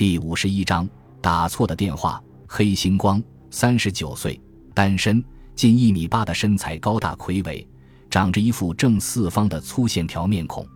[0.00, 0.88] 第五十一章
[1.20, 2.18] 打错的电话。
[2.46, 4.40] 黑星光，三十九岁，
[4.72, 5.22] 单身，
[5.54, 7.68] 近一米八的身材，高大魁伟，
[8.08, 10.66] 长着一副正四方的粗线条面孔。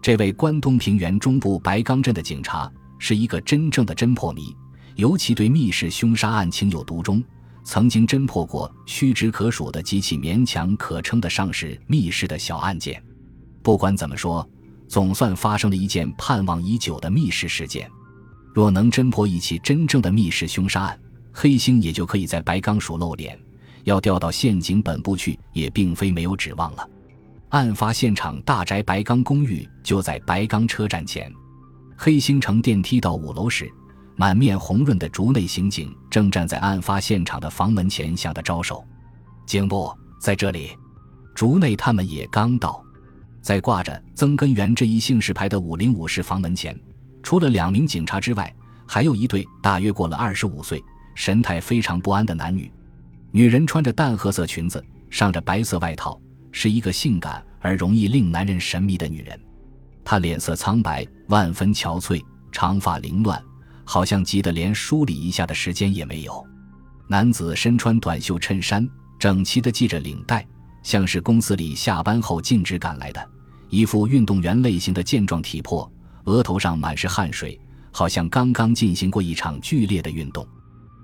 [0.00, 4.54] 这位关东平原中部白冈镇的警察是一个真正的侦破迷，
[4.94, 7.20] 尤其对密室凶杀案情有独钟。
[7.64, 13.02] 曾经侦破过屈指可数的极其勉强可称得上是密室的小案件。
[13.64, 14.48] 不管怎么说，
[14.86, 17.90] 总算发生了一件盼望已久的密室事件。
[18.52, 21.00] 若能侦破一起真正的密室凶杀案，
[21.32, 23.38] 黑星也就可以在白钢署露脸。
[23.84, 26.88] 要调到县警本部去，也并非没有指望了。
[27.48, 31.32] 案发现场大宅白钢公寓就在白钢车站前。
[31.96, 33.70] 黑星乘电梯到五楼时，
[34.16, 38.84] 满面红润的竹内刑警正站在案发现场的房门前向他招手
[39.46, 39.90] ：“警部
[40.20, 40.70] 在这里。”
[41.34, 42.84] 竹内他们也刚到，
[43.40, 46.78] 在挂着曾根源这一姓氏牌的五零五室房门前。
[47.22, 48.54] 除了两名警察之外，
[48.86, 50.82] 还有一对大约过了二十五岁、
[51.14, 52.70] 神态非常不安的男女。
[53.30, 59.38] 女人穿着淡褐色裙子，上着白色外套，是一个性感而容易令男人神迷的女人。
[60.04, 63.40] 她脸色苍白，万分憔悴，长发凌乱，
[63.84, 66.44] 好像急得连梳理一下的时间也没有。
[67.06, 70.44] 男子身穿短袖衬衫，整齐地系着领带，
[70.82, 73.28] 像是公司里下班后径直赶来的，
[73.68, 75.88] 一副运动员类型的健壮体魄。
[76.30, 80.46] 额头上满是汗水，好像刚刚进行过一场剧烈的运动。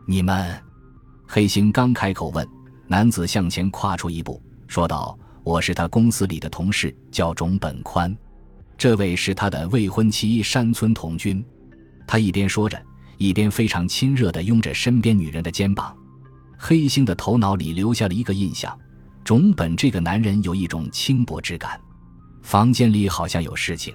[0.06, 0.56] 你们，
[1.26, 2.48] 黑星刚开口问，
[2.86, 8.16] 男子向前跨出一步，说道：“我是他公司里的同事，叫种本宽。
[8.78, 11.44] 这位是他的未婚妻山村童君。”
[12.06, 12.80] 他一边说着，
[13.18, 15.96] 一边非常亲热地拥着身边女人的肩膀。
[16.56, 18.78] 黑星的头脑里留下了一个印象：
[19.24, 21.80] 种本这个男人有一种轻薄之感。
[22.42, 23.92] 房间里好像有事情。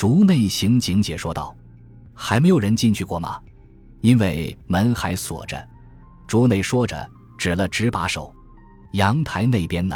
[0.00, 1.54] 竹内刑警解说道
[2.16, 3.38] ：“还没有人进去过吗？
[4.00, 5.62] 因为门还锁着。”
[6.26, 7.06] 竹内说着，
[7.36, 8.34] 指了指把手
[8.96, 9.94] ：“阳台那边呢？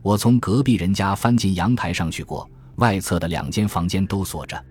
[0.00, 4.64] 我从隔壁人家翻进阳台上去过，外侧的两间房间都锁着。”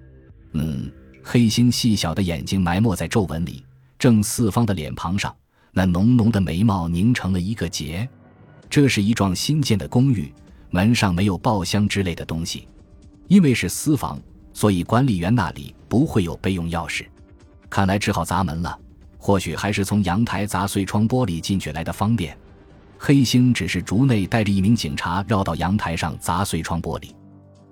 [0.53, 0.91] 嗯，
[1.23, 3.63] 黑星细小的眼睛埋没在皱纹里，
[3.99, 5.31] 正四方的脸庞上，
[5.73, 8.09] 那浓浓的眉毛拧成了一个结。
[8.67, 10.33] 这是一幢新建的公寓，
[10.71, 12.67] 门上没有报箱之类的东西，
[13.27, 14.19] 因为是私房。
[14.55, 17.05] 所以管理员那里不会有备用钥匙，
[17.69, 18.79] 看来只好砸门了。
[19.17, 22.35] 或许还是从阳台砸碎窗玻璃进去来的方便。
[22.97, 27.09] 黑星只是竹内带着一名警察绕到阳台上砸碎窗玻璃。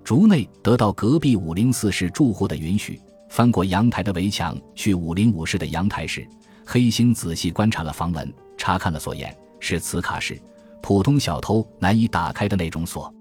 [0.04, 3.00] 竹内得到隔壁五零四室住户的允许，
[3.30, 6.28] 翻过阳台的围墙去五零五室的阳台时，
[6.66, 10.38] 黑星仔细观察了房门，查看了锁眼，是磁卡式，
[10.82, 13.12] 普通小偷难以打开的那种锁。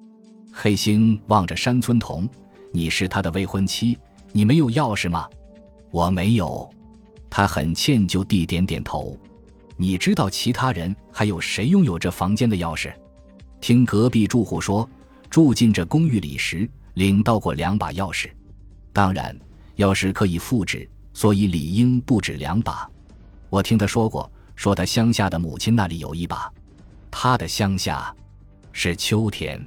[0.51, 2.27] 黑星望着山村童。
[2.75, 3.95] 你是他的未婚妻，
[4.31, 5.29] 你没有钥匙吗？
[5.91, 6.67] 我没有。
[7.29, 9.15] 他很歉疚地点点头。
[9.77, 12.91] 你知道其他人还有谁拥有这房间的钥匙？
[13.61, 14.89] 听隔壁住户说，
[15.29, 18.27] 住进这公寓里时领到过两把钥匙。
[18.91, 19.37] 当然，
[19.77, 22.89] 钥匙可以复制，所以理应不止两把。
[23.51, 26.51] 我听他说过，说他乡下的母亲那里有一把。
[27.11, 28.11] 他的乡下
[28.71, 29.63] 是秋天。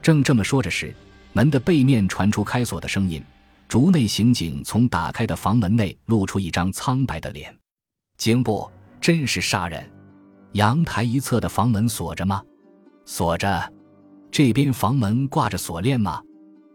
[0.00, 0.94] 正这么说着时。
[1.36, 3.22] 门的背面传出开锁的声音，
[3.68, 7.54] 竹内刑警从打开的房门内露出一张苍白的脸。
[8.16, 8.66] 警部，
[9.02, 9.86] 真是杀人！
[10.52, 12.42] 阳台一侧的房门锁着吗？
[13.04, 13.70] 锁着。
[14.30, 16.22] 这边房门挂着锁链吗？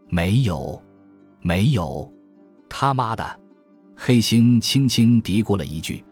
[0.08, 0.80] 没有，
[1.40, 2.08] 没有。
[2.68, 3.40] 他妈的！
[3.96, 6.04] 黑星轻轻嘀咕了一句：“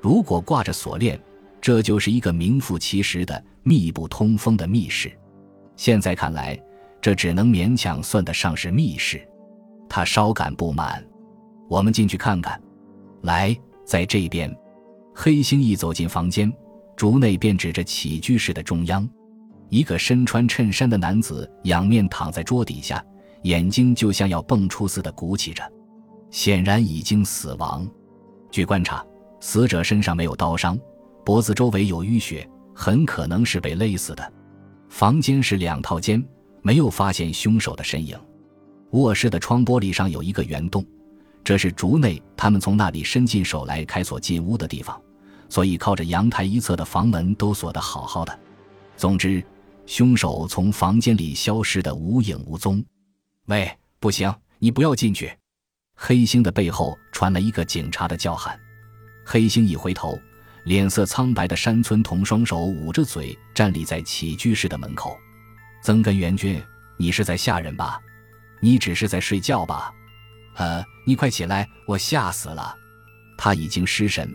[0.00, 1.20] 如果挂着锁链，
[1.60, 5.12] 这就是一个名副其实的密不通风的密室。
[5.76, 6.58] 现在看来。”
[7.00, 9.26] 这只能勉强算得上是密室，
[9.88, 11.04] 他稍感不满。
[11.68, 12.60] 我们进去看看。
[13.22, 14.54] 来，在这边。
[15.14, 16.50] 黑星一走进房间，
[16.96, 19.08] 竹内便指着起居室的中央，
[19.68, 23.04] 一个身穿衬衫的男子仰面躺在桌底下，
[23.42, 25.62] 眼睛就像要蹦出似的鼓起着，
[26.30, 27.86] 显然已经死亡。
[28.50, 29.04] 据观察，
[29.40, 30.78] 死者身上没有刀伤，
[31.24, 34.32] 脖子周围有淤血，很可能是被勒死的。
[34.88, 36.22] 房间是两套间。
[36.62, 38.18] 没有发现凶手的身影。
[38.90, 40.84] 卧室的窗玻璃上有一个圆洞，
[41.44, 45.00] 这是竹内他们从那里伸进手来开锁进屋的地方，
[45.48, 48.38] 所以靠着阳台一侧的房门都锁得好好的。
[48.96, 49.42] 总之，
[49.86, 52.84] 凶手从房间里消失得无影无踪。
[53.46, 55.32] 喂，不行，你不要进去！
[55.94, 58.58] 黑星的背后传来一个警察的叫喊。
[59.24, 60.18] 黑星一回头，
[60.64, 65.16] 脸色苍白的山村童双手捂着嘴站立在起居室的门口。
[65.82, 66.62] 曾根元君，
[66.96, 68.00] 你是在吓人吧？
[68.60, 69.92] 你只是在睡觉吧？
[70.56, 72.76] 呃，你快起来，我吓死了！
[73.38, 74.30] 他已经失神，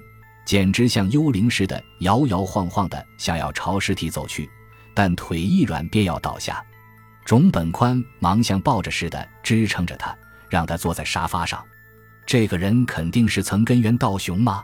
[0.46, 4.50] 简直像幽灵似的摇摇晃晃的，想要朝尸体走去，
[4.96, 6.64] 但腿一软便要倒下。
[7.24, 10.16] 种本宽忙像抱着似的支撑着他，
[10.50, 11.64] 让他坐在沙发上。
[12.26, 14.64] 这个人肯定是曾根源道雄吗？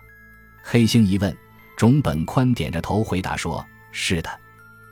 [0.64, 1.36] 黑星一问，
[1.78, 4.30] 种本宽点着头回答说：“是的。”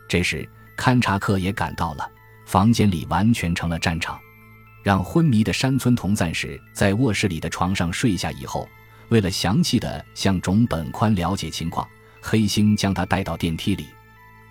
[0.07, 0.47] 这时
[0.79, 2.09] 勘察客也赶到了，
[2.45, 4.17] 房间里完全成了战场。
[4.81, 8.67] 让昏迷的山村童暂时在卧室里的床上睡下以后。
[9.09, 11.85] 为了详细的向种本宽了解情况，
[12.21, 13.87] 黑星将他带到电梯里。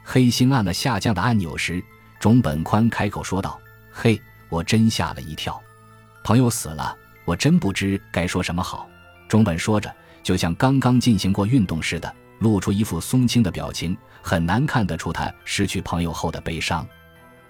[0.02, 1.82] 黑星按了下降的按钮时，
[2.18, 3.58] 种本宽开口说道
[3.90, 5.58] ：“嘿，我真吓了一跳，
[6.24, 6.94] 朋友死了，
[7.24, 8.86] 我真不知该说什么好。”
[9.28, 9.94] 种本说着，
[10.24, 16.86] 就像刚刚进行过运动似的，露出一副松青的表情，很难看得出他失去朋友后的悲伤。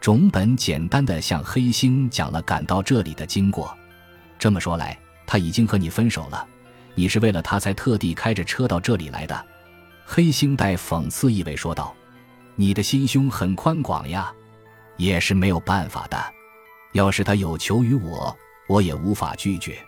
[0.00, 3.76] 种本简单的向黑星讲了赶到这里的经过。
[4.38, 6.46] 这么说来，他已经和你分手了。
[6.94, 9.46] 你是为了他才特地开着车到这里来的，
[10.04, 11.94] 黑星带讽刺意味说道
[12.56, 14.32] ：“你的心胸很宽广呀，
[14.96, 16.16] 也是没有办法的。
[16.92, 18.36] 要是他有求于我，
[18.68, 19.78] 我也无法拒绝。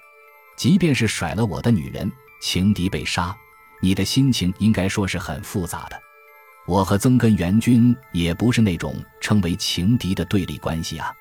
[0.57, 2.11] 即便是甩了我的女人，
[2.41, 3.35] 情敌被杀，
[3.81, 6.01] 你的心情应该说是很复杂的。
[6.67, 11.13] 我和曾根元君也不是那种称为情敌的对立关系啊。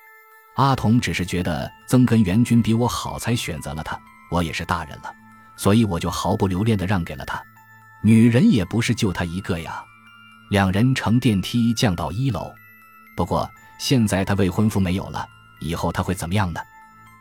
[0.56, 4.00] 阿童只是觉得曾根元君比我好，才选择了他。
[4.30, 5.14] 我也是大人了。”
[5.58, 7.44] 所以我就毫不留恋地让给了他，
[8.02, 9.84] 女人也不是就他一个呀。
[10.50, 12.50] 两人乘电梯降到一楼，
[13.14, 13.46] 不过
[13.78, 15.28] 现在他未婚夫没有了，
[15.60, 16.62] 以后他会怎么样呢？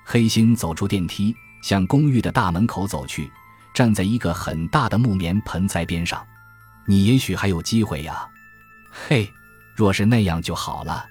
[0.04, 3.28] 黑星走出电梯，向公寓的大门口走去，
[3.78, 6.20] 站在一个很大的木棉盆栽边上。
[6.84, 8.28] 你也许还有机会呀，
[8.90, 9.32] 嘿，
[9.76, 11.06] 若是那样就好了。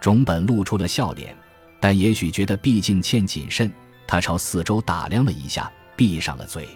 [0.00, 1.32] 种本露出了笑脸，
[1.78, 3.72] 但也许觉得毕竟欠谨慎，
[4.08, 5.70] 他朝四周打量了一下。
[5.94, 6.68] 闭上了嘴。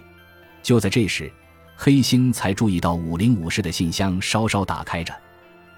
[0.63, 1.29] 就在这时，
[1.75, 5.13] 黑星才注意到五零五室的信箱稍稍打开着。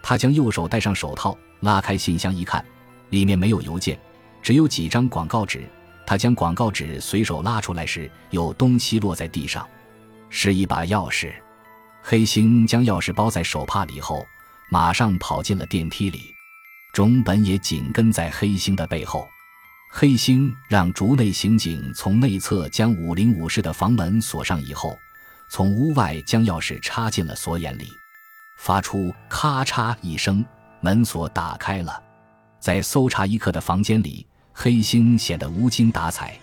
[0.03, 2.63] 他将右手戴上手套，拉开信箱一看，
[3.09, 3.99] 里面没有邮件，
[4.39, 5.67] 只有几张广告纸。
[6.07, 9.67] 他将广告纸随手拉出来时，有东西落在地上，
[10.29, 11.33] 是一把钥匙。
[12.01, 14.25] 黑星将钥匙包在手帕里后，
[14.71, 16.33] 马上跑进了电梯里。
[16.93, 19.27] 种本也紧跟在黑星的背后。
[19.91, 24.97] 黑星让竹内刑警从内侧将五零五室的房门锁上以后，
[25.49, 27.89] 从屋外将钥匙插进了锁眼里，
[28.57, 30.43] 发出咔嚓一声，
[30.79, 32.01] 门锁打开了。
[32.61, 34.25] 在搜查一课的房间里，
[34.59, 36.35] 黑星显得无精打采，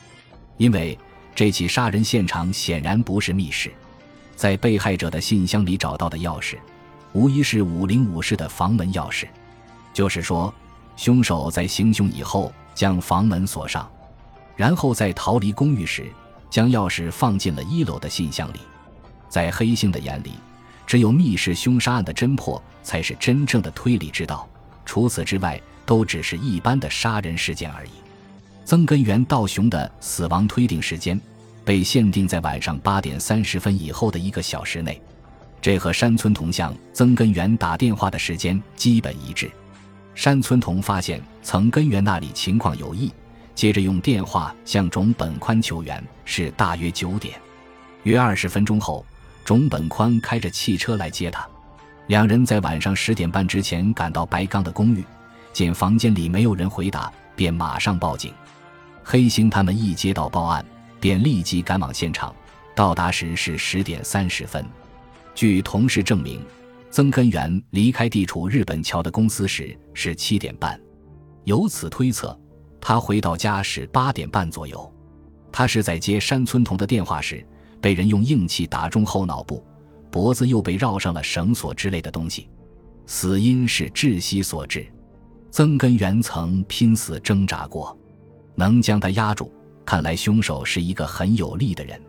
[0.56, 0.96] 因为
[1.34, 3.72] 这起杀人现场显然不是密室。
[4.36, 6.56] 在被害者的信箱里找到的钥匙，
[7.12, 9.26] 无疑是五零五室的房门钥匙，
[9.92, 10.54] 就是说，
[10.96, 12.52] 凶手在行凶以后。
[12.72, 13.88] 将房门锁上，
[14.56, 16.10] 然后在逃离公寓时，
[16.50, 18.58] 将钥匙放进了一楼的信箱里。
[19.28, 20.32] 在黑星的眼里，
[20.84, 24.48] 只有密室凶杀案的侦破才是真正的推理之道，
[24.84, 27.90] 除此之外，都只是一般的杀人事件而已。
[28.64, 31.20] 曾根源道雄的死亡推定时间
[31.64, 35.00] 被限定在晚上八点三十分以后的一个小时内，
[35.60, 39.50] 这和山村铜像曾根源打电话的时间基本一致。
[40.14, 43.12] 山村同发现曾根源那里情况有异，
[43.54, 47.34] 接着用电话向种本宽求援，是大约九点。
[48.04, 49.04] 约二十分钟后，
[49.44, 51.46] 种本宽开着汽车来接他，
[52.06, 55.04] 两人在晚上十点半之前赶到白刚的公寓，
[55.52, 58.32] 见房间里没有人回答，便马上报警。
[59.04, 60.64] 黑星他们一接到报案，
[60.98, 62.34] 便立即赶往现场，
[62.74, 64.64] 到达时是十点三十分。
[65.34, 66.44] 据同事证明。
[66.90, 70.80] 曾根源离开地处日本桥的公司时是七点半，
[71.42, 72.38] 由此推测，
[72.80, 74.94] 他回到家是八点半左右。
[75.50, 77.44] 他是在接山村童的电话时，
[77.80, 79.66] 被人用硬气打中后脑部，
[80.08, 82.48] 脖子又被绕上了绳索之类的东西，
[83.06, 84.86] 死因是窒息所致。
[85.50, 87.98] 曾根源曾拼死挣扎过，
[88.54, 89.50] 能将他压住，
[89.84, 92.00] 看来凶手是一个很有力的人。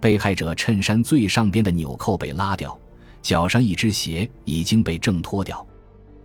[0.00, 2.78] 被害者衬衫最上边的纽扣被拉掉。
[3.22, 5.66] 脚上一只鞋已经被挣脱掉，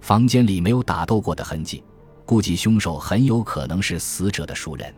[0.02, 1.84] 房间里没有打斗过的痕迹，
[2.28, 4.94] 估计凶手很有可能是死者的熟人。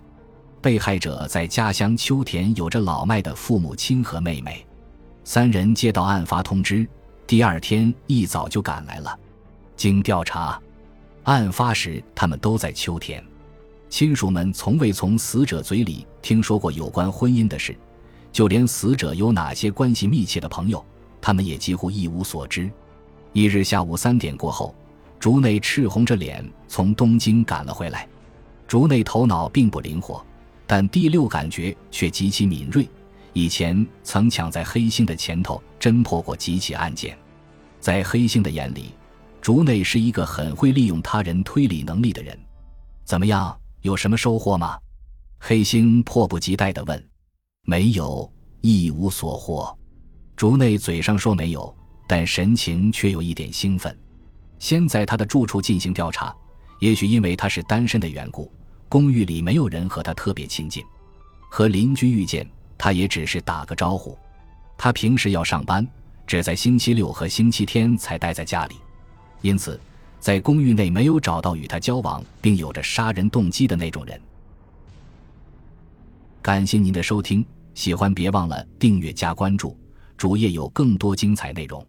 [0.61, 4.65] 被害者在家乡秋田有着老迈的父母亲和妹妹，
[5.23, 6.85] 三人接到案发通知，
[7.25, 9.17] 第二天一早就赶来了。
[9.77, 10.59] 经调查，
[11.23, 13.23] 案发时他们都在秋田，
[13.93, 17.77] 亲属们从未从死者嘴里听说过有关婚姻的事，
[18.31, 20.83] 就连死者有哪些关系密切的朋友。
[21.21, 22.67] 他们也几乎一无所知。
[23.33, 24.73] 一日下午三点过后，
[25.19, 28.09] 竹内赤红着脸从东京赶了回来。
[28.67, 30.25] 竹内头脑并不灵活，
[30.65, 32.89] 但第六感觉却极其敏锐，
[33.31, 37.15] 以前曾抢在黑星的前头侦破过几起案件，
[37.79, 38.85] 在黑星的眼里，
[39.39, 42.35] 竹内是一个很会利用他人推理能力的人。
[43.05, 44.79] 怎么样，有什么收获吗？
[45.39, 47.09] 黑星迫不及待地问。
[47.63, 49.77] 没有，一无所获。
[50.35, 51.73] 竹内嘴上说没有，
[52.07, 53.95] 但神情却有一点兴奋。
[54.57, 56.33] 先在他的住处进行调查，
[56.79, 58.49] 也许因为他是单身的缘故，
[58.87, 60.83] 公寓里没有人和他特别亲近。
[61.51, 62.49] 和邻居遇见。
[62.75, 64.17] 他也只是打个招呼。
[64.77, 65.87] 他平时要上班，
[66.27, 68.75] 只在星期六和星期天才待在家里，
[69.39, 69.79] 因此
[70.23, 74.17] 在公寓内没有找到与他交往并有着杀人动机的那种人。
[76.41, 79.77] 感谢您的收听，喜欢别忘了订阅加关注，
[80.15, 81.85] 主页有更多精彩内容。